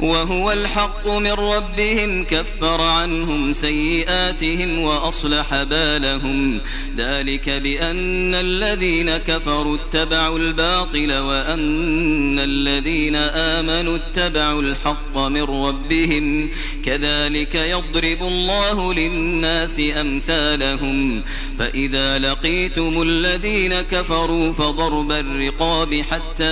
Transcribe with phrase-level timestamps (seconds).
[0.00, 6.60] وهو الحق من ربهم كفر عنهم سيئاتهم وأصلح بالهم.
[6.96, 16.50] ذلك بأن الذين كفروا اتبعوا الباطل وأن الذين آمنوا اتبعوا الحق من ربهم.
[16.84, 21.22] كذلك يضرب الله للناس أمثالهم.
[21.58, 26.44] فإذا لقيتم الذين كفروا فضرب الرقاب حتى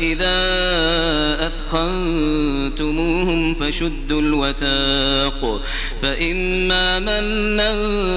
[0.00, 0.40] إذا
[2.40, 5.60] أثخنتموهم فشدوا الوثاق
[6.02, 7.70] فإما منا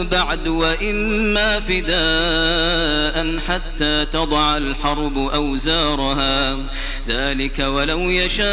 [0.04, 6.57] بعد وإما فداء حتى تضع الحرب أوزارها.
[7.07, 8.48] ذلك ولو يشاء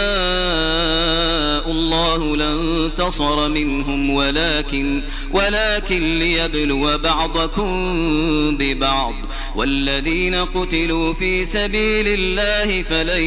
[1.70, 5.00] الله لانتصر منهم ولكن
[5.32, 7.70] ولكن ليبلو بعضكم
[8.56, 9.14] ببعض.
[9.56, 13.22] والذين قتلوا في سبيل الله فلن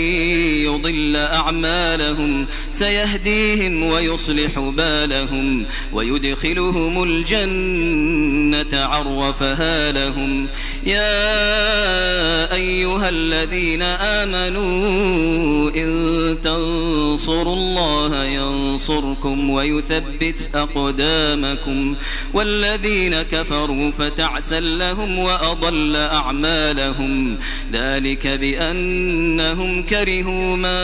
[0.65, 2.32] يضل أعمالهم.
[2.71, 10.47] سيهديهم ويصلح بالهم ويدخلهم الجنة عرفها لهم.
[10.85, 21.95] يا أيها الذين آمنوا إن تنصروا الله ينصركم ويثبت أقدامكم
[22.33, 27.37] والذين كفروا فتعسا لهم وأضل أعمالهم
[27.71, 30.83] ذلك بأنهم كرهوا ما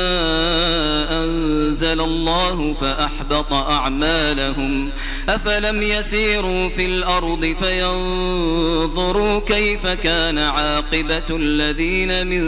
[1.24, 4.90] أنزل الله فأحبط أعمالهم
[5.30, 12.44] أفلم يسيروا في الأرض فينظروا كيف كان عاقبة الذين من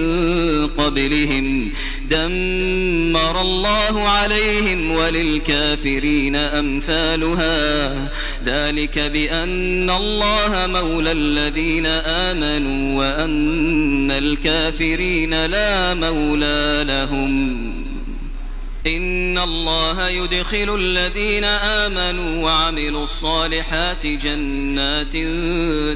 [0.67, 1.71] قبلهم
[2.09, 7.93] دمر الله عليهم وللكافرين أمثالها.
[8.45, 17.80] ذلك بأن الله مولى الذين آمنوا وأن الكافرين لا مولى لهم.
[18.87, 25.13] إن الله يدخل الذين آمنوا وعملوا الصالحات جنات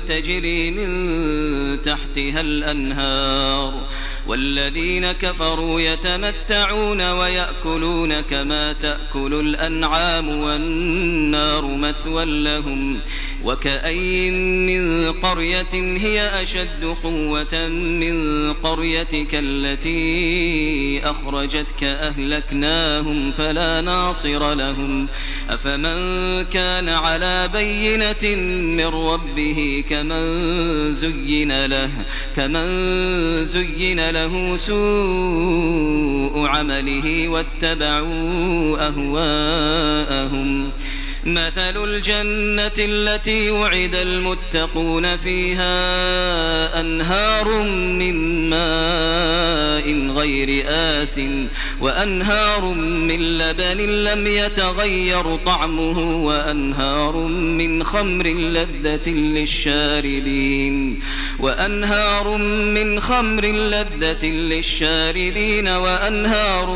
[0.07, 3.88] تجري من تحتها الأنهار
[4.28, 13.00] والذين كفروا يتمتعون ويأكلون كما تأكل الأنعام والنار مثوى لهم
[13.44, 25.08] وكأي من قرية هي أشد قوة من قريتك التي أخرجتك أهلكناهم فلا ناصر لهم
[25.50, 28.35] أفمن كان على بينة
[28.75, 31.90] من ربه كمن زين له
[32.35, 32.66] كمن
[33.46, 34.15] زين له
[34.58, 40.50] سوء عمله واتبعوا أهواءهم
[41.25, 45.75] مثل الجنة التي وعد المتقون فيها
[46.81, 51.22] أنهار من ماء غير آس
[51.81, 61.00] وأنهار من لبن لم يتغير طعمه وأنهار من خمر لذة للشاربين
[61.40, 62.38] وأنهار
[62.75, 66.75] من خمر لذة للشاربين وأنهار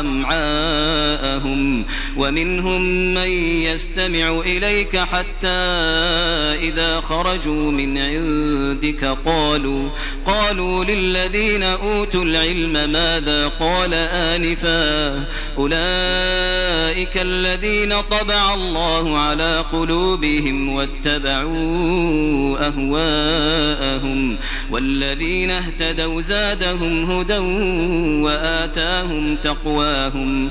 [0.00, 1.86] أمعاءهم
[2.16, 2.80] ومنهم
[3.14, 3.28] من
[3.62, 5.48] يستمع إليك حتى
[6.68, 9.88] إذا خرجوا من عندك قالوا
[10.26, 15.24] قالوا للذين أوتوا العلم ماذا قال آنفا؟
[15.58, 24.38] أولئك الذين طبع الله على قلوبهم واتبعوا أهواءهم
[24.70, 27.38] والذين اهتدوا زادهم هدى
[28.22, 30.50] وآتاهم تقواهم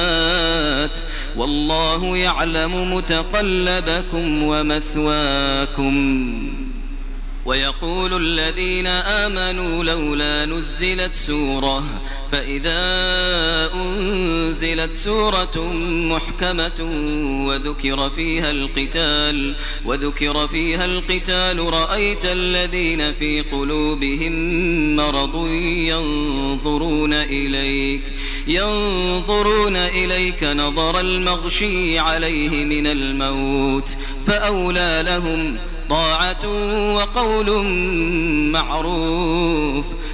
[1.35, 5.91] والله يعلم متقلبكم ومثواكم
[7.45, 11.83] ويقول الذين آمنوا لولا نزلت سورة
[12.31, 12.79] فإذا
[13.73, 16.89] أنزلت سورة محكمة
[17.47, 19.55] وذكر فيها القتال
[19.85, 24.35] وذكر فيها القتال رأيت الذين في قلوبهم
[24.95, 25.47] مرض
[25.87, 28.03] ينظرون إليك
[28.47, 33.97] ينظرون إليك نظر المغشي عليه من الموت
[34.27, 35.57] فأولى لهم
[35.89, 36.47] طاعة
[36.95, 37.65] وقول
[38.51, 39.85] معروف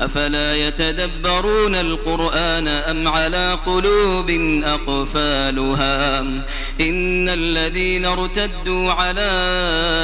[0.00, 4.30] أفلا يتدبرون القرآن أم على قلوب
[4.64, 6.20] أقفالها؟
[6.80, 9.30] إن الذين ارتدوا على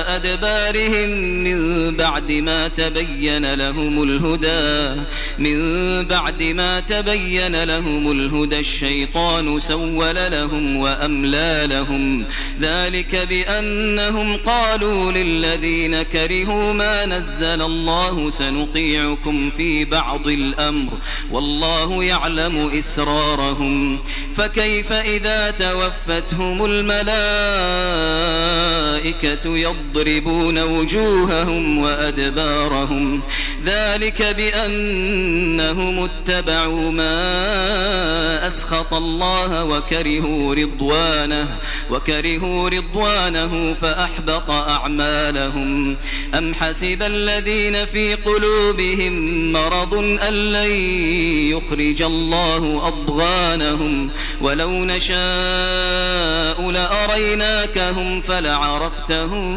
[0.09, 1.09] أدبارهم
[1.45, 5.01] من بعد ما تبين لهم الهدى
[5.39, 5.59] من
[6.05, 12.25] بعد ما تبين لهم الهدى الشيطان سول لهم وأملى لهم.
[12.61, 19.51] ذلك بأنهم قالوا للذين كرهوا ما نزل الله سنطيعكم
[19.85, 20.93] بعض الأمر
[21.31, 23.99] والله يعلم إسرارهم
[24.37, 27.01] فكيف إذا توفتهم الملائكة
[29.57, 33.23] يضربون وجوههم وأدبارهم
[33.65, 41.49] ذلك بأنهم اتبعوا ما أسخط الله وكرهوا رضوانه
[41.91, 45.97] وكرهوا رضوانه فأحبط أعمالهم
[46.35, 49.13] أم حسب الذين في قلوبهم
[49.53, 49.70] مرض
[50.29, 50.71] أن لن
[51.51, 54.11] يخرج الله أضغانهم.
[54.41, 59.51] ولو نشاء لأريناكهم فلعرفتهم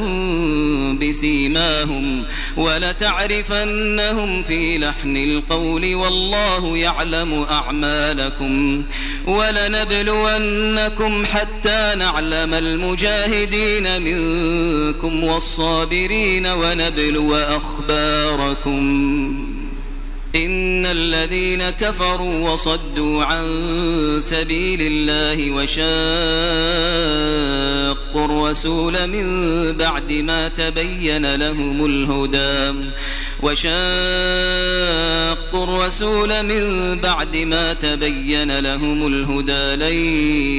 [1.00, 2.24] بسيماهم.
[2.58, 8.84] ولتعرفنهم في لحن القول والله يعلم أعمالكم.
[9.28, 19.13] ولنبلونكم حتى نعلم المجاهدين منكم والصابرين ونبلو أخباركم.
[20.36, 23.46] إن الذين كفروا وصدوا عن
[24.20, 25.86] سبيل الله وشاقوا
[28.26, 29.28] الرسول من
[29.78, 32.86] بعد ما تبين لهم الهدى
[33.42, 33.74] وشاقوا
[35.64, 39.94] الرسول من بعد ما تبين لهم الهدى لن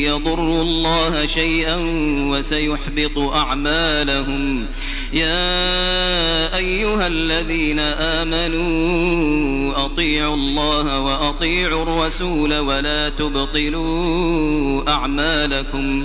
[0.04, 1.76] يضروا الله شيئا
[2.30, 4.66] وسيحبط أعمالهم.
[5.12, 16.04] يا أيها الذين آمنوا أطيعوا الله وأطيعوا الرسول ولا تبطلوا أعمالكم.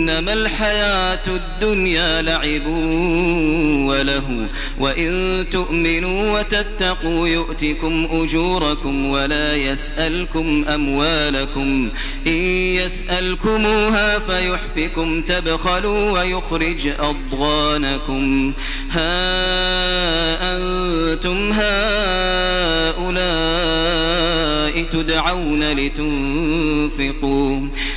[0.00, 2.66] إنما الحياة الدنيا لعب
[3.86, 4.46] وله
[4.78, 11.90] وإن تؤمنوا وتتقوا يؤتكم أجوركم ولا يسألكم أموالكم
[12.26, 12.32] إن
[12.80, 18.52] يسألكموها فيحفكم تبخلوا ويخرج أضغانكم.
[18.90, 19.10] ها
[20.56, 23.10] أنتم هؤلاء
[24.92, 27.60] تدعون لتنفقوا.